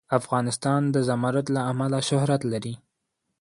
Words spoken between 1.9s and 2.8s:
شهرت لري.